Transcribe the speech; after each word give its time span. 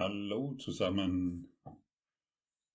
Hallo 0.00 0.54
zusammen. 0.54 1.48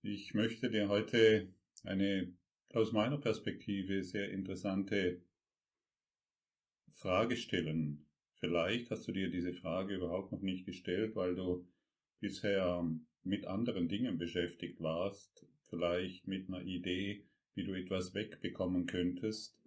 Ich 0.02 0.34
möchte 0.34 0.70
dir 0.70 0.90
heute 0.90 1.48
eine 1.86 2.34
aus 2.74 2.92
meiner 2.92 3.18
Perspektive 3.18 4.04
sehr 4.04 4.30
interessante 4.30 5.22
Frage 6.90 7.38
stellen. 7.38 8.06
Vielleicht 8.42 8.92
hast 8.92 9.08
du 9.08 9.14
dir 9.14 9.30
diese 9.30 9.54
Frage 9.54 9.96
überhaupt 9.96 10.34
noch 10.34 10.42
nicht 10.42 10.66
gestellt, 10.66 11.16
weil 11.16 11.34
du 11.34 11.66
bisher 12.20 12.86
mit 13.24 13.46
anderen 13.46 13.88
Dingen 13.88 14.18
beschäftigt 14.18 14.82
warst, 14.82 15.48
vielleicht 15.70 16.28
mit 16.28 16.50
einer 16.50 16.64
Idee, 16.64 17.24
wie 17.56 17.64
du 17.64 17.72
etwas 17.72 18.14
wegbekommen 18.14 18.86
könntest 18.86 19.58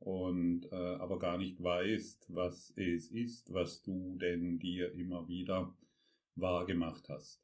und 0.00 0.64
äh, 0.72 0.74
aber 0.74 1.20
gar 1.20 1.38
nicht 1.38 1.62
weißt, 1.62 2.26
was 2.34 2.72
es 2.74 3.12
ist, 3.12 3.52
was 3.52 3.84
du 3.84 4.16
denn 4.16 4.58
dir 4.58 4.92
immer 4.94 5.28
wieder 5.28 5.76
wahrgemacht 6.36 7.08
hast. 7.08 7.40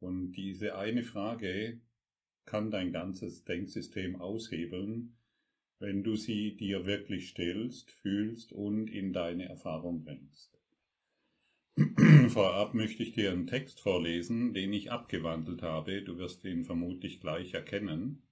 Und 0.00 0.32
diese 0.32 0.76
eine 0.76 1.02
Frage 1.02 1.80
kann 2.44 2.70
dein 2.70 2.92
ganzes 2.92 3.44
Denksystem 3.44 4.20
aushebeln, 4.20 5.16
wenn 5.78 6.02
du 6.02 6.16
sie 6.16 6.56
dir 6.56 6.86
wirklich 6.86 7.28
stellst, 7.28 7.90
fühlst 7.90 8.52
und 8.52 8.88
in 8.88 9.12
deine 9.12 9.48
Erfahrung 9.48 10.04
bringst. 10.04 10.58
Vorab 12.28 12.74
möchte 12.74 13.02
ich 13.02 13.12
dir 13.12 13.32
einen 13.32 13.46
Text 13.46 13.80
vorlesen, 13.80 14.52
den 14.52 14.72
ich 14.72 14.92
abgewandelt 14.92 15.62
habe. 15.62 16.02
Du 16.02 16.18
wirst 16.18 16.44
ihn 16.44 16.64
vermutlich 16.64 17.20
gleich 17.20 17.54
erkennen. 17.54 18.22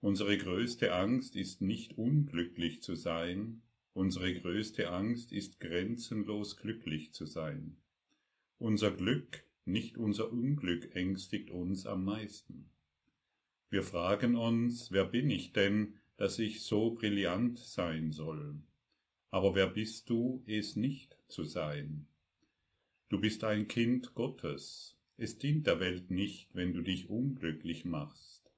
Unsere 0.00 0.36
größte 0.36 0.92
Angst 0.92 1.36
ist 1.36 1.62
nicht 1.62 1.96
unglücklich 1.96 2.82
zu 2.82 2.94
sein, 2.94 3.62
unsere 3.92 4.34
größte 4.34 4.90
Angst 4.90 5.32
ist 5.32 5.60
grenzenlos 5.60 6.56
glücklich 6.56 7.12
zu 7.12 7.26
sein. 7.26 7.76
Unser 8.64 8.92
Glück, 8.92 9.44
nicht 9.66 9.98
unser 9.98 10.32
Unglück 10.32 10.96
ängstigt 10.96 11.50
uns 11.50 11.84
am 11.84 12.02
meisten. 12.02 12.70
Wir 13.68 13.82
fragen 13.82 14.36
uns, 14.36 14.90
wer 14.90 15.04
bin 15.04 15.28
ich 15.28 15.52
denn, 15.52 15.96
dass 16.16 16.38
ich 16.38 16.62
so 16.62 16.92
brillant 16.94 17.58
sein 17.58 18.10
soll? 18.10 18.62
Aber 19.30 19.54
wer 19.54 19.66
bist 19.66 20.08
du, 20.08 20.42
es 20.46 20.76
nicht 20.76 21.18
zu 21.28 21.44
sein? 21.44 22.06
Du 23.10 23.20
bist 23.20 23.44
ein 23.44 23.68
Kind 23.68 24.14
Gottes. 24.14 24.96
Es 25.18 25.36
dient 25.36 25.66
der 25.66 25.78
Welt 25.78 26.10
nicht, 26.10 26.48
wenn 26.54 26.72
du 26.72 26.80
dich 26.80 27.10
unglücklich 27.10 27.84
machst. 27.84 28.50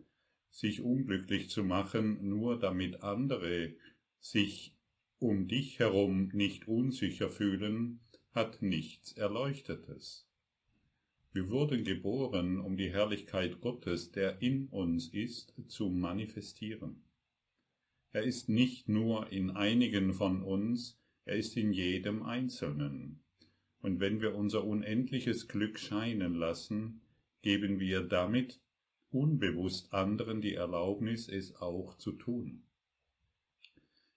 Sich 0.51 0.83
unglücklich 0.83 1.51
zu 1.51 1.65
machen, 1.65 2.29
nur 2.29 2.61
damit 2.61 3.03
andere 3.03 3.75
sich 4.21 4.73
um 5.19 5.49
dich 5.49 5.81
herum 5.81 6.31
nicht 6.33 6.69
unsicher 6.69 7.29
fühlen, 7.29 7.99
hat 8.37 8.61
nichts 8.61 9.12
Erleuchtetes. 9.12 10.29
Wir 11.33 11.48
wurden 11.48 11.84
geboren, 11.84 12.61
um 12.61 12.77
die 12.77 12.93
Herrlichkeit 12.93 13.62
Gottes, 13.62 14.12
der 14.12 14.43
in 14.43 14.67
uns 14.67 15.09
ist, 15.09 15.55
zu 15.69 15.89
manifestieren. 15.89 17.03
Er 18.12 18.25
ist 18.25 18.51
nicht 18.51 18.91
nur 18.91 19.33
in 19.33 19.53
einigen 19.53 20.12
von 20.12 20.43
uns, 20.43 21.01
er 21.25 21.37
ist 21.37 21.56
in 21.56 21.73
jedem 21.73 22.25
Einzelnen. 22.25 23.20
Und 23.81 24.01
wenn 24.01 24.20
wir 24.20 24.34
unser 24.34 24.65
unendliches 24.65 25.48
Glück 25.48 25.78
scheinen 25.78 26.34
lassen, 26.34 27.00
geben 27.41 27.81
wir 27.81 28.03
damit 28.03 28.61
unbewusst 29.11 29.95
anderen 29.95 30.43
die 30.43 30.53
Erlaubnis, 30.53 31.27
es 31.27 31.56
auch 31.56 31.95
zu 31.95 32.12
tun. 32.12 32.65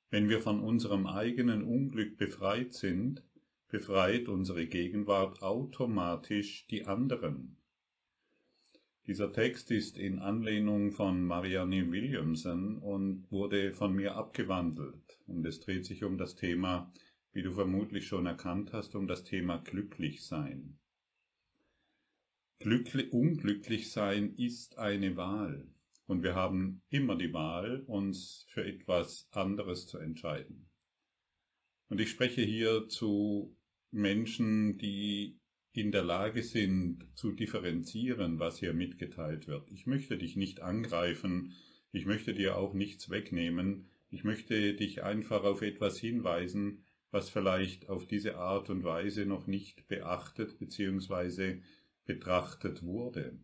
Wenn 0.09 0.27
wir 0.27 0.41
von 0.41 0.59
unserem 0.59 1.07
eigenen 1.07 1.63
Unglück 1.63 2.17
befreit 2.17 2.73
sind, 2.73 3.23
befreit 3.69 4.27
unsere 4.27 4.65
Gegenwart 4.65 5.41
automatisch 5.41 6.65
die 6.67 6.85
anderen. 6.85 7.57
Dieser 9.05 9.31
Text 9.31 9.71
ist 9.71 9.97
in 9.97 10.19
Anlehnung 10.19 10.91
von 10.91 11.23
Marianne 11.23 11.91
Williamson 11.91 12.77
und 12.77 13.31
wurde 13.31 13.73
von 13.73 13.95
mir 13.95 14.15
abgewandelt. 14.15 15.19
Und 15.25 15.45
es 15.45 15.59
dreht 15.59 15.85
sich 15.85 16.03
um 16.03 16.17
das 16.17 16.35
Thema, 16.35 16.93
wie 17.31 17.41
du 17.41 17.51
vermutlich 17.51 18.07
schon 18.07 18.25
erkannt 18.25 18.73
hast, 18.73 18.95
um 18.95 19.07
das 19.07 19.23
Thema 19.23 19.57
glücklich 19.57 20.25
sein. 20.25 20.77
Glücklich, 22.59 23.13
unglücklich 23.13 23.91
sein 23.91 24.33
ist 24.35 24.77
eine 24.77 25.15
Wahl. 25.15 25.67
Und 26.05 26.23
wir 26.23 26.35
haben 26.35 26.81
immer 26.89 27.15
die 27.15 27.33
Wahl, 27.33 27.83
uns 27.87 28.45
für 28.49 28.65
etwas 28.65 29.27
anderes 29.31 29.87
zu 29.87 29.97
entscheiden. 29.97 30.69
Und 31.87 31.99
ich 31.99 32.09
spreche 32.09 32.41
hier 32.41 32.87
zu 32.87 33.55
Menschen, 33.91 34.77
die 34.77 35.39
in 35.71 35.91
der 35.91 36.03
Lage 36.03 36.43
sind 36.43 37.07
zu 37.15 37.31
differenzieren, 37.31 38.39
was 38.39 38.59
hier 38.59 38.73
mitgeteilt 38.73 39.47
wird. 39.47 39.69
Ich 39.71 39.85
möchte 39.85 40.17
dich 40.17 40.35
nicht 40.35 40.61
angreifen, 40.61 41.53
ich 41.91 42.05
möchte 42.05 42.33
dir 42.33 42.57
auch 42.57 42.73
nichts 42.73 43.09
wegnehmen, 43.09 43.89
ich 44.09 44.23
möchte 44.23 44.73
dich 44.73 45.03
einfach 45.03 45.43
auf 45.43 45.61
etwas 45.61 45.99
hinweisen, 45.99 46.85
was 47.11 47.29
vielleicht 47.29 47.89
auf 47.89 48.07
diese 48.07 48.37
Art 48.37 48.69
und 48.69 48.83
Weise 48.83 49.25
noch 49.25 49.47
nicht 49.47 49.87
beachtet 49.87 50.59
bzw. 50.59 51.61
betrachtet 52.05 52.83
wurde. 52.83 53.39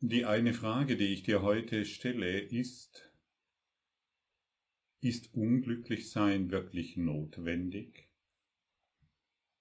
Die 0.00 0.24
eine 0.24 0.54
Frage, 0.54 0.96
die 0.96 1.12
ich 1.12 1.24
dir 1.24 1.42
heute 1.42 1.84
stelle, 1.84 2.40
ist, 2.40 3.09
ist 5.00 5.34
Unglücklichsein 5.34 6.50
wirklich 6.50 6.96
notwendig? 6.96 8.08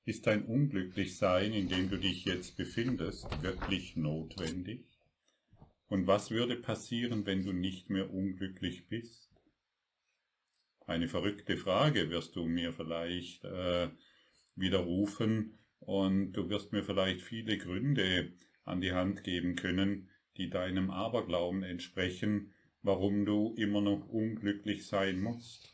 Ist 0.04 0.28
dein 0.28 0.44
Unglücklichsein, 0.44 1.54
in 1.54 1.70
dem 1.70 1.90
du 1.90 1.98
dich 1.98 2.26
jetzt 2.26 2.58
befindest, 2.58 3.42
wirklich 3.42 3.96
notwendig? 3.96 4.86
Und 5.88 6.08
was 6.08 6.32
würde 6.32 6.56
passieren, 6.56 7.26
wenn 7.26 7.44
du 7.44 7.54
nicht 7.54 7.90
mehr 7.90 8.14
unglücklich 8.14 8.88
bist? 8.88 9.30
Eine 10.86 11.08
verrückte 11.08 11.56
Frage 11.56 12.10
wirst 12.10 12.36
du 12.36 12.46
mir 12.46 12.74
vielleicht 12.74 13.46
äh, 13.46 13.90
widerrufen 14.56 15.60
und 15.80 16.34
du 16.34 16.50
wirst 16.50 16.74
mir 16.74 16.84
vielleicht 16.84 17.22
viele 17.22 17.58
Gründe 17.58 18.34
an 18.66 18.82
die 18.82 18.92
Hand 18.92 19.24
geben 19.24 19.56
können, 19.56 20.10
die 20.38 20.50
deinem 20.50 20.90
Aberglauben 20.90 21.64
entsprechen, 21.64 22.54
warum 22.82 23.26
du 23.26 23.54
immer 23.58 23.82
noch 23.82 24.08
unglücklich 24.08 24.88
sein 24.88 25.20
musst. 25.22 25.74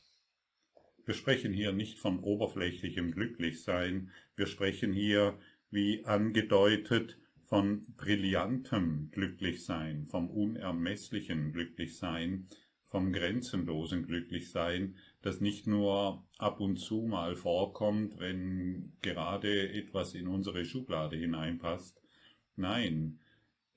Wir 1.06 1.14
sprechen 1.14 1.54
hier 1.54 1.72
nicht 1.72 2.00
von 2.00 2.20
oberflächlichem 2.20 3.12
Glücklichsein, 3.12 4.12
wir 4.36 4.48
sprechen 4.48 4.92
hier, 4.92 5.38
wie 5.70 6.04
angedeutet, 6.06 7.20
von 7.46 7.86
brillantem 7.96 9.10
Glücklichsein, 9.12 10.08
vom 10.08 10.32
unermesslichen 10.32 11.54
Glücklichsein, 11.54 12.48
vom 12.86 13.12
grenzenlosen 13.12 14.08
Glücklichsein, 14.08 14.96
das 15.22 15.42
nicht 15.42 15.68
nur 15.68 16.26
ab 16.38 16.60
und 16.60 16.78
zu 16.78 17.04
mal 17.04 17.36
vorkommt, 17.36 18.20
wenn 18.20 18.94
gerade 19.02 19.74
etwas 19.74 20.16
in 20.16 20.28
unsere 20.28 20.66
Schublade 20.66 21.18
hineinpasst. 21.18 22.02
Nein, 22.56 23.20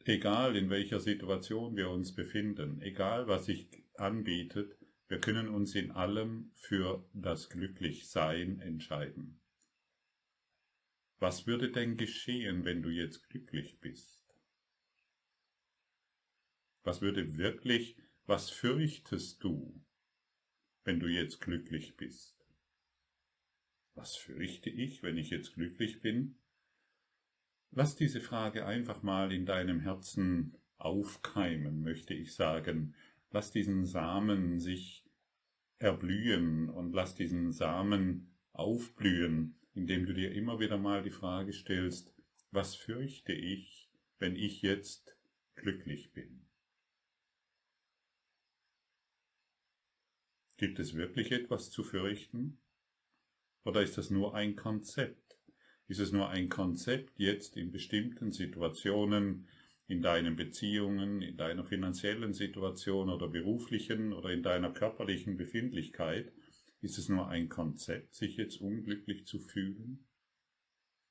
egal 0.05 0.57
in 0.57 0.71
welcher 0.71 1.01
Situation 1.01 1.77
wir 1.77 1.91
uns 1.91 2.15
befinden, 2.15 2.81
egal 2.83 3.29
was 3.29 3.47
sich 3.47 3.69
anbietet, 3.95 4.77
wir 5.09 5.21
können 5.21 5.49
uns 5.49 5.75
in 5.75 5.91
allem 5.91 6.51
für 6.55 7.09
das 7.15 7.49
Glücklichsein 7.49 8.61
entscheiden. 8.61 9.41
Was 11.19 11.47
würde 11.47 11.73
denn 11.73 11.97
geschehen, 11.97 12.65
wenn 12.65 12.83
du 12.83 12.91
jetzt 12.91 13.29
glücklich 13.29 13.81
bist? 13.81 14.25
Was 16.85 17.01
würde 17.01 17.37
wirklich, 17.37 17.97
was 18.27 18.51
fürchtest 18.51 19.43
du, 19.43 19.83
wenn 20.85 21.01
du 21.01 21.09
jetzt 21.09 21.41
glücklich 21.41 21.97
bist? 21.97 22.47
Was 23.95 24.17
fürchte 24.17 24.71
ich, 24.71 25.03
wenn 25.03 25.19
ich 25.19 25.31
jetzt 25.31 25.55
glücklich 25.55 26.01
bin? 26.01 26.39
Lass 27.71 27.97
diese 27.97 28.21
Frage 28.21 28.67
einfach 28.67 29.03
mal 29.03 29.33
in 29.33 29.47
deinem 29.47 29.81
Herzen 29.81 30.57
aufkeimen, 30.79 31.83
möchte 31.83 32.15
ich 32.15 32.35
sagen. 32.35 32.95
Lass 33.31 33.51
diesen 33.51 33.85
Samen 33.85 34.59
sich 34.59 35.05
erblühen 35.79 36.71
und 36.71 36.93
lass 36.93 37.15
diesen 37.15 37.53
Samen 37.53 38.35
aufblühen, 38.53 39.57
indem 39.75 40.07
du 40.07 40.15
dir 40.15 40.33
immer 40.33 40.59
wieder 40.59 40.79
mal 40.79 41.03
die 41.03 41.11
Frage 41.11 41.53
stellst, 41.53 42.13
was 42.51 42.75
fürchte 42.75 43.33
ich, 43.33 43.89
wenn 44.19 44.35
ich 44.35 44.63
jetzt 44.63 45.17
glücklich 45.55 46.13
bin? 46.13 46.47
Gibt 50.57 50.81
es 50.81 50.95
wirklich 50.95 51.31
etwas 51.31 51.71
zu 51.71 51.85
fürchten? 51.85 52.59
Oder 53.65 53.83
ist 53.83 53.97
das 53.97 54.11
nur 54.11 54.35
ein 54.35 54.57
Konzept? 54.57 55.38
Ist 55.89 56.01
es 56.01 56.13
nur 56.13 56.29
ein 56.29 56.51
Konzept 56.51 57.19
jetzt 57.19 57.57
in 57.57 57.73
bestimmten 57.73 58.31
Situationen, 58.31 59.49
in 59.87 60.03
deinen 60.03 60.37
Beziehungen, 60.37 61.23
in 61.23 61.39
deiner 61.39 61.65
finanziellen 61.65 62.35
Situation 62.35 63.09
oder 63.09 63.27
beruflichen 63.27 64.13
oder 64.13 64.31
in 64.31 64.43
deiner 64.43 64.71
körperlichen 64.71 65.39
Befindlichkeit? 65.39 66.31
Ist 66.83 66.99
es 66.99 67.09
nur 67.09 67.29
ein 67.29 67.49
Konzept, 67.49 68.15
sich 68.15 68.37
jetzt 68.37 68.61
unglücklich 68.61 69.27
zu 69.27 69.41
fühlen? 69.41 70.05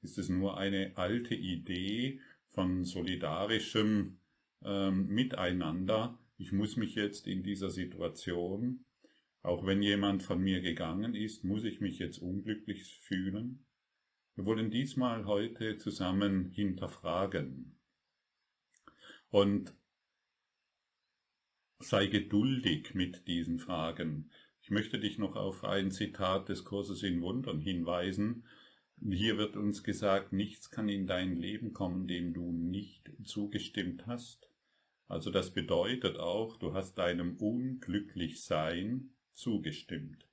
Ist 0.04 0.20
es 0.20 0.30
nur 0.30 0.58
eine 0.58 0.96
alte 0.96 1.34
Idee 1.34 2.22
von 2.50 2.86
solidarischem 2.86 4.20
ähm, 4.64 5.08
Miteinander? 5.08 6.20
Ich 6.38 6.52
muss 6.52 6.78
mich 6.78 6.94
jetzt 6.94 7.26
in 7.26 7.42
dieser 7.42 7.72
Situation, 7.72 8.86
auch 9.42 9.66
wenn 9.66 9.82
jemand 9.82 10.22
von 10.22 10.40
mir 10.40 10.62
gegangen 10.62 11.16
ist, 11.16 11.44
muss 11.44 11.64
ich 11.64 11.82
mich 11.82 11.98
jetzt 11.98 12.20
unglücklich 12.20 13.00
fühlen? 13.02 13.66
Wir 14.38 14.46
wollen 14.46 14.70
diesmal 14.70 15.26
heute 15.26 15.78
zusammen 15.78 16.52
hinterfragen. 16.52 17.76
Und 19.32 19.76
sei 21.80 22.06
geduldig 22.06 22.94
mit 22.94 23.28
diesen 23.28 23.58
Fragen. 23.58 24.30
Ich 24.62 24.70
möchte 24.70 25.00
dich 25.00 25.18
noch 25.18 25.36
auf 25.36 25.64
ein 25.64 25.90
Zitat 25.90 26.50
des 26.50 26.66
Kurses 26.66 27.02
in 27.02 27.20
Wundern 27.24 27.60
hinweisen. 27.60 28.46
Hier 29.02 29.40
wird 29.40 29.58
uns 29.58 29.84
gesagt, 29.84 30.34
nichts 30.34 30.70
kann 30.70 30.88
in 30.88 31.08
dein 31.08 31.36
Leben 31.36 31.74
kommen, 31.74 32.08
dem 32.08 32.36
du 32.36 32.52
nicht 32.52 33.10
zugestimmt 33.24 34.06
hast. 34.06 34.52
Also 35.08 35.32
das 35.32 35.52
bedeutet 35.52 36.18
auch, 36.18 36.58
du 36.58 36.76
hast 36.76 37.00
deinem 37.00 37.38
Unglücklichsein 37.38 39.16
zugestimmt. 39.34 40.27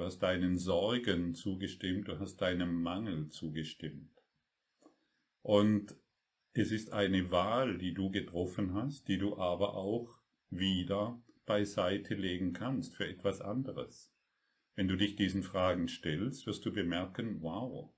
Du 0.00 0.06
hast 0.06 0.20
deinen 0.20 0.56
Sorgen 0.56 1.34
zugestimmt, 1.34 2.08
du 2.08 2.18
hast 2.18 2.38
deinem 2.38 2.82
Mangel 2.82 3.28
zugestimmt. 3.28 4.10
Und 5.42 5.94
es 6.54 6.72
ist 6.72 6.94
eine 6.94 7.30
Wahl, 7.30 7.76
die 7.76 7.92
du 7.92 8.10
getroffen 8.10 8.72
hast, 8.72 9.08
die 9.08 9.18
du 9.18 9.36
aber 9.36 9.74
auch 9.74 10.18
wieder 10.48 11.22
beiseite 11.44 12.14
legen 12.14 12.54
kannst 12.54 12.96
für 12.96 13.06
etwas 13.06 13.42
anderes. 13.42 14.10
Wenn 14.74 14.88
du 14.88 14.96
dich 14.96 15.16
diesen 15.16 15.42
Fragen 15.42 15.86
stellst, 15.86 16.46
wirst 16.46 16.64
du 16.64 16.72
bemerken, 16.72 17.42
wow, 17.42 17.92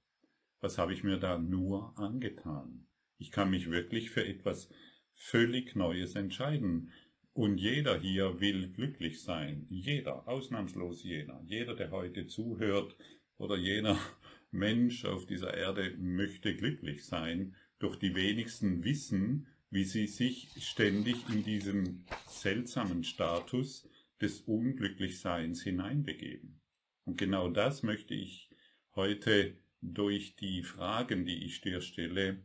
was 0.58 0.78
habe 0.78 0.93
ich 0.93 1.04
mir 1.04 1.19
da 1.19 1.38
nur 1.38 1.96
angetan? 1.96 2.88
Ich 3.19 3.31
kann 3.31 3.49
mich 3.49 3.70
wirklich 3.70 4.10
für 4.10 4.26
etwas 4.26 4.69
völlig 5.14 5.76
Neues 5.76 6.16
entscheiden. 6.16 6.90
Und 7.34 7.58
jeder 7.58 7.99
hier 7.99 8.40
will 8.40 8.70
glücklich 8.73 9.23
sein. 9.23 9.67
Jeder, 9.70 10.29
ausnahmslos 10.29 11.02
jeder. 11.02 11.43
Jeder, 11.46 11.75
der 11.75 11.90
heute 11.90 12.26
zuhört 12.26 12.96
oder 13.38 13.56
jener 13.56 13.99
Mensch 14.50 15.06
auf 15.06 15.25
dieser 15.26 15.55
Erde 15.55 15.96
möchte 15.99 16.55
glücklich 16.55 17.06
sein. 17.06 17.56
Doch 17.79 17.96
die 17.96 18.14
wenigsten 18.14 18.84
wissen, 18.84 19.46
wie 19.70 19.84
sie 19.84 20.06
sich 20.06 20.50
ständig 20.58 21.17
in 21.31 21.43
diesen 21.43 22.05
seltsamen 22.29 23.02
Status 23.02 23.88
des 24.20 24.43
Unglücklichseins 24.43 25.62
hineinbegeben. 25.62 26.61
Und 27.05 27.17
genau 27.17 27.49
das 27.49 27.82
möchte 27.82 28.14
ich 28.14 28.50
heute 28.94 29.56
durch 29.81 30.37
die 30.37 30.62
Fragen, 30.62 31.25
die 31.25 31.44
ich 31.44 31.62
dir 31.62 31.81
stelle, 31.81 32.44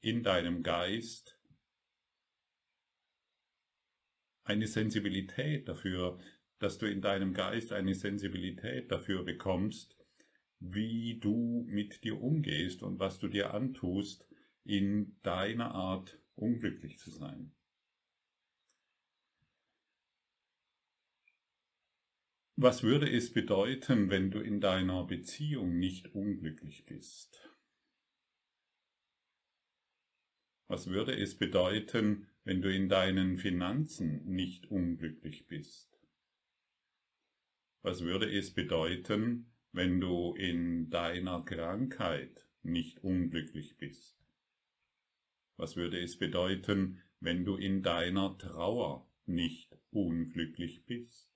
in 0.00 0.22
deinem 0.22 0.62
Geist 0.62 1.38
eine 4.44 4.66
Sensibilität 4.66 5.68
dafür, 5.68 6.18
dass 6.58 6.78
du 6.78 6.86
in 6.86 7.00
deinem 7.00 7.34
Geist 7.34 7.72
eine 7.72 7.94
Sensibilität 7.94 8.90
dafür 8.92 9.24
bekommst, 9.24 9.96
wie 10.60 11.18
du 11.18 11.64
mit 11.68 12.04
dir 12.04 12.20
umgehst 12.20 12.82
und 12.82 12.98
was 12.98 13.18
du 13.18 13.28
dir 13.28 13.52
antust 13.52 14.28
in 14.64 15.16
deiner 15.22 15.74
Art 15.74 16.18
unglücklich 16.36 16.98
zu 16.98 17.10
sein. 17.10 17.52
Was 22.56 22.84
würde 22.84 23.10
es 23.10 23.32
bedeuten, 23.32 24.10
wenn 24.10 24.30
du 24.30 24.38
in 24.38 24.60
deiner 24.60 25.04
Beziehung 25.04 25.78
nicht 25.78 26.14
unglücklich 26.14 26.84
bist? 26.84 27.50
Was 30.68 30.86
würde 30.86 31.18
es 31.18 31.36
bedeuten, 31.36 32.28
wenn 32.44 32.60
du 32.60 32.72
in 32.72 32.88
deinen 32.88 33.38
Finanzen 33.38 34.24
nicht 34.26 34.70
unglücklich 34.70 35.46
bist? 35.46 35.98
Was 37.82 38.02
würde 38.02 38.30
es 38.30 38.52
bedeuten, 38.52 39.52
wenn 39.72 40.00
du 40.00 40.34
in 40.34 40.90
deiner 40.90 41.42
Krankheit 41.44 42.46
nicht 42.62 43.02
unglücklich 43.02 43.76
bist? 43.76 44.16
Was 45.56 45.76
würde 45.76 46.00
es 46.00 46.18
bedeuten, 46.18 47.02
wenn 47.20 47.44
du 47.44 47.56
in 47.56 47.82
deiner 47.82 48.36
Trauer 48.38 49.10
nicht 49.26 49.78
unglücklich 49.90 50.84
bist? 50.84 51.30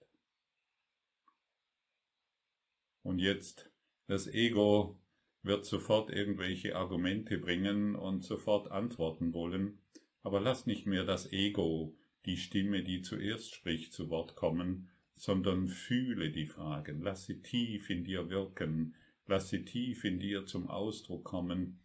Und 3.03 3.19
jetzt, 3.19 3.71
das 4.07 4.27
Ego 4.27 5.01
wird 5.43 5.65
sofort 5.65 6.11
irgendwelche 6.11 6.77
Argumente 6.77 7.39
bringen 7.39 7.95
und 7.95 8.23
sofort 8.23 8.71
antworten 8.71 9.33
wollen, 9.33 9.81
aber 10.29 10.41
lass 10.41 10.67
nicht 10.67 10.85
mehr 10.85 11.05
das 11.05 11.33
Ego, 11.33 11.97
die 12.27 12.37
Stimme, 12.37 12.83
die 12.83 13.01
zuerst 13.01 13.55
spricht, 13.55 13.95
zu 13.95 14.11
Wort 14.11 14.37
kommen, 14.37 14.91
sondern 15.17 15.69
fühle 15.69 16.31
die 16.31 16.45
Fragen, 16.45 17.01
lass 17.01 17.25
sie 17.25 17.41
tief 17.41 17.89
in 17.89 18.05
dir 18.05 18.29
wirken, 18.29 18.95
lass 19.27 19.49
sie 19.49 19.65
tief 19.65 20.05
in 20.05 20.21
dir 20.21 20.45
zum 20.45 20.69
Ausdruck 20.69 21.25
kommen. 21.25 21.81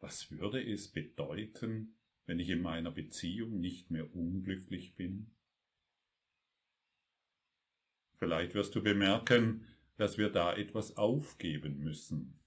Was 0.00 0.30
würde 0.30 0.64
es 0.64 0.88
bedeuten, 0.88 1.94
wenn 2.24 2.40
ich 2.40 2.48
in 2.48 2.62
meiner 2.62 2.90
Beziehung 2.90 3.60
nicht 3.60 3.90
mehr 3.90 4.16
unglücklich 4.16 4.94
bin? 4.94 5.26
Vielleicht 8.18 8.54
wirst 8.54 8.74
du 8.74 8.82
bemerken, 8.82 9.66
dass 9.98 10.16
wir 10.16 10.30
da 10.30 10.56
etwas 10.56 10.96
aufgeben 10.96 11.80
müssen. 11.80 12.40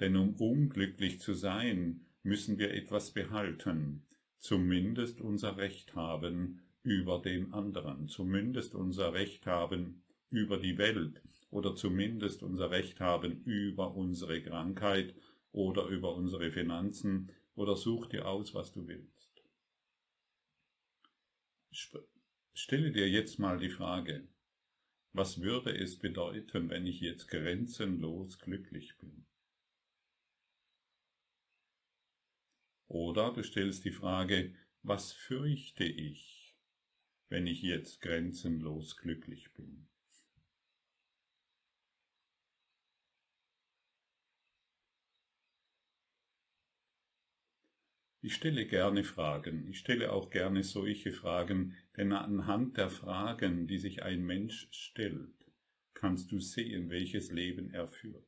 Denn 0.00 0.16
um 0.16 0.34
unglücklich 0.34 1.20
zu 1.20 1.32
sein, 1.32 2.00
müssen 2.24 2.58
wir 2.58 2.74
etwas 2.74 3.12
behalten, 3.12 4.02
zumindest 4.38 5.20
unser 5.20 5.56
Recht 5.56 5.94
haben 5.94 6.62
über 6.82 7.20
den 7.20 7.52
anderen, 7.52 8.08
zumindest 8.08 8.74
unser 8.74 9.12
Recht 9.12 9.46
haben 9.46 10.02
über 10.30 10.58
die 10.58 10.78
Welt 10.78 11.22
oder 11.50 11.74
zumindest 11.74 12.42
unser 12.42 12.70
Recht 12.70 13.00
haben 13.00 13.42
über 13.44 13.94
unsere 13.94 14.42
Krankheit 14.42 15.14
oder 15.52 15.86
über 15.86 16.14
unsere 16.14 16.50
Finanzen 16.50 17.32
oder 17.54 17.76
such 17.76 18.06
dir 18.06 18.28
aus, 18.28 18.54
was 18.54 18.72
du 18.72 18.86
willst. 18.86 19.30
Stelle 22.52 22.90
dir 22.90 23.08
jetzt 23.08 23.38
mal 23.38 23.58
die 23.58 23.70
Frage, 23.70 24.28
was 25.12 25.40
würde 25.40 25.76
es 25.76 25.98
bedeuten, 25.98 26.68
wenn 26.68 26.86
ich 26.86 27.00
jetzt 27.00 27.28
grenzenlos 27.28 28.38
glücklich 28.38 28.96
bin? 28.98 29.26
Oder 32.88 33.32
du 33.32 33.44
stellst 33.44 33.84
die 33.84 33.92
Frage, 33.92 34.52
was 34.82 35.12
fürchte 35.12 35.84
ich, 35.84 36.56
wenn 37.28 37.46
ich 37.46 37.62
jetzt 37.62 38.00
grenzenlos 38.02 38.96
glücklich 38.96 39.52
bin? 39.54 39.86
Ich 48.20 48.34
stelle 48.34 48.66
gerne 48.66 49.04
Fragen, 49.04 49.66
ich 49.70 49.78
stelle 49.78 50.12
auch 50.12 50.28
gerne 50.28 50.62
solche 50.62 51.12
Fragen, 51.12 51.74
denn 51.96 52.12
anhand 52.12 52.76
der 52.76 52.90
Fragen, 52.90 53.66
die 53.66 53.78
sich 53.78 54.02
ein 54.02 54.22
Mensch 54.22 54.68
stellt, 54.70 55.32
kannst 55.94 56.30
du 56.30 56.38
sehen, 56.38 56.90
welches 56.90 57.32
Leben 57.32 57.70
er 57.72 57.88
führt. 57.88 58.25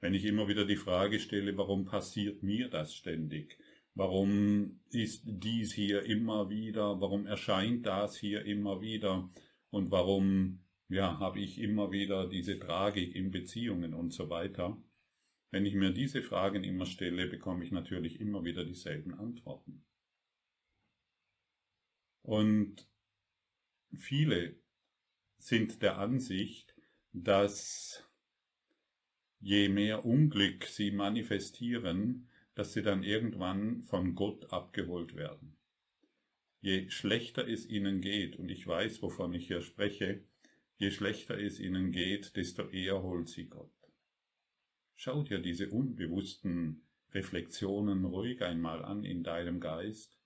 Wenn 0.00 0.14
ich 0.14 0.24
immer 0.24 0.46
wieder 0.48 0.64
die 0.64 0.76
Frage 0.76 1.18
stelle, 1.18 1.56
warum 1.56 1.84
passiert 1.84 2.42
mir 2.42 2.68
das 2.68 2.94
ständig? 2.94 3.58
Warum 3.94 4.80
ist 4.90 5.24
dies 5.26 5.72
hier 5.72 6.04
immer 6.04 6.50
wieder? 6.50 7.00
Warum 7.00 7.26
erscheint 7.26 7.84
das 7.84 8.16
hier 8.16 8.44
immer 8.44 8.80
wieder? 8.80 9.28
Und 9.70 9.90
warum, 9.90 10.60
ja, 10.88 11.18
habe 11.18 11.40
ich 11.40 11.58
immer 11.58 11.90
wieder 11.90 12.28
diese 12.28 12.60
Tragik 12.60 13.16
in 13.16 13.32
Beziehungen 13.32 13.94
und 13.94 14.12
so 14.12 14.30
weiter? 14.30 14.80
Wenn 15.50 15.66
ich 15.66 15.74
mir 15.74 15.90
diese 15.90 16.22
Fragen 16.22 16.62
immer 16.62 16.86
stelle, 16.86 17.26
bekomme 17.26 17.64
ich 17.64 17.72
natürlich 17.72 18.20
immer 18.20 18.44
wieder 18.44 18.64
dieselben 18.64 19.14
Antworten. 19.14 19.84
Und 22.22 22.86
viele 23.96 24.60
sind 25.38 25.82
der 25.82 25.98
Ansicht, 25.98 26.76
dass 27.12 28.07
je 29.40 29.68
mehr 29.68 30.04
Unglück 30.04 30.64
sie 30.64 30.90
manifestieren, 30.90 32.28
dass 32.54 32.72
sie 32.72 32.82
dann 32.82 33.02
irgendwann 33.02 33.82
von 33.82 34.14
Gott 34.14 34.52
abgeholt 34.52 35.14
werden. 35.14 35.56
Je 36.60 36.90
schlechter 36.90 37.46
es 37.46 37.68
ihnen 37.68 38.00
geht, 38.00 38.36
und 38.36 38.50
ich 38.50 38.66
weiß, 38.66 39.00
wovon 39.02 39.32
ich 39.32 39.46
hier 39.46 39.62
spreche, 39.62 40.24
je 40.76 40.90
schlechter 40.90 41.38
es 41.38 41.60
ihnen 41.60 41.92
geht, 41.92 42.36
desto 42.36 42.68
eher 42.68 43.02
holt 43.02 43.28
sie 43.28 43.46
Gott. 43.46 43.70
Schau 44.96 45.22
dir 45.22 45.38
diese 45.38 45.70
unbewussten 45.70 46.82
Reflexionen 47.12 48.04
ruhig 48.04 48.42
einmal 48.42 48.84
an 48.84 49.04
in 49.04 49.22
deinem 49.22 49.60
Geist 49.60 50.18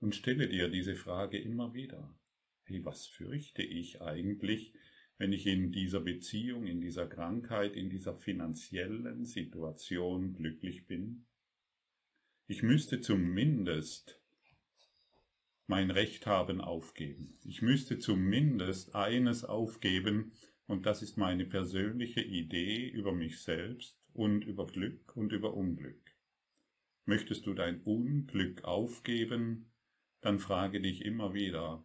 und 0.00 0.14
stelle 0.14 0.48
dir 0.48 0.68
diese 0.68 0.94
Frage 0.94 1.38
immer 1.38 1.72
wieder. 1.72 2.14
Hey, 2.64 2.84
was 2.84 3.06
fürchte 3.06 3.62
ich 3.62 4.02
eigentlich, 4.02 4.74
wenn 5.18 5.32
ich 5.32 5.46
in 5.46 5.72
dieser 5.72 6.00
Beziehung, 6.00 6.66
in 6.66 6.80
dieser 6.80 7.06
Krankheit, 7.06 7.76
in 7.76 7.90
dieser 7.90 8.14
finanziellen 8.14 9.24
Situation 9.26 10.32
glücklich 10.32 10.86
bin? 10.86 11.26
Ich 12.46 12.62
müsste 12.62 13.00
zumindest 13.00 14.18
mein 15.66 15.90
Recht 15.90 16.26
haben 16.26 16.62
aufgeben. 16.62 17.36
Ich 17.44 17.60
müsste 17.60 17.98
zumindest 17.98 18.94
eines 18.94 19.44
aufgeben, 19.44 20.32
und 20.66 20.86
das 20.86 21.02
ist 21.02 21.16
meine 21.16 21.44
persönliche 21.44 22.22
Idee 22.22 22.88
über 22.88 23.12
mich 23.12 23.42
selbst 23.42 23.98
und 24.14 24.44
über 24.44 24.66
Glück 24.66 25.14
und 25.14 25.32
über 25.32 25.54
Unglück. 25.54 26.00
Möchtest 27.04 27.46
du 27.46 27.54
dein 27.54 27.82
Unglück 27.82 28.64
aufgeben, 28.64 29.70
dann 30.20 30.38
frage 30.38 30.80
dich 30.80 31.04
immer 31.04 31.34
wieder, 31.34 31.84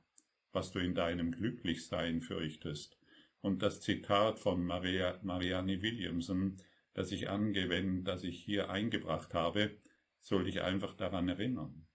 was 0.51 0.71
du 0.71 0.79
in 0.79 0.95
deinem 0.95 1.31
Glücklichsein 1.31 2.21
fürchtest. 2.21 2.97
Und 3.43 3.62
das 3.62 3.81
Zitat 3.81 4.39
von 4.39 4.65
Maria, 4.65 5.19
Marianne 5.21 5.81
Williamson, 5.81 6.62
das 6.93 7.12
ich 7.12 7.29
angewendet, 7.29 8.07
das 8.07 8.23
ich 8.23 8.41
hier 8.41 8.69
eingebracht 8.69 9.33
habe, 9.33 9.77
soll 10.21 10.45
dich 10.45 10.62
einfach 10.62 10.93
daran 10.95 11.27
erinnern. 11.27 11.85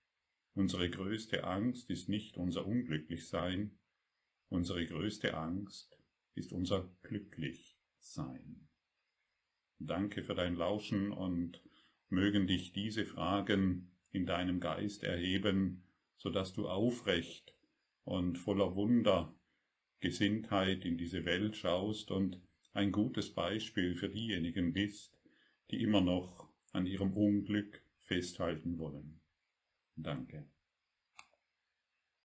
Unsere 0.53 0.91
größte 0.91 1.45
Angst 1.45 1.89
ist 1.89 2.11
nicht 2.11 2.37
unser 2.37 2.67
Unglücklichsein, 2.67 3.79
unsere 4.51 4.85
größte 4.85 5.39
Angst 5.39 5.99
ist 6.35 6.53
unser 6.53 6.95
Glücklichsein. 7.01 8.69
Danke 9.79 10.23
für 10.23 10.35
dein 10.35 10.55
Lauschen 10.55 11.13
und 11.13 11.63
mögen 12.11 12.47
dich 12.47 12.75
diese 12.75 13.07
Fragen 13.07 13.91
in 14.11 14.27
deinem 14.27 14.61
Geist 14.61 15.03
erheben, 15.03 15.83
so 16.19 16.29
dass 16.29 16.53
du 16.53 16.69
aufrecht 16.69 17.55
und 18.05 18.37
voller 18.37 18.77
Wunder 18.77 19.35
Gesinntheit 20.01 20.85
in 20.85 20.97
diese 20.97 21.25
Welt 21.25 21.57
schaust 21.57 22.11
und 22.11 22.41
ein 22.73 22.93
gutes 22.93 23.35
Beispiel 23.35 23.97
für 23.97 24.09
diejenigen 24.09 24.73
bist, 24.73 25.19
die 25.71 25.83
immer 25.83 26.01
noch 26.01 26.49
an 26.73 26.87
ihrem 26.87 27.13
Unglück 27.15 27.83
festhalten 27.99 28.79
wollen. 28.79 29.21
Danke. 29.97 30.47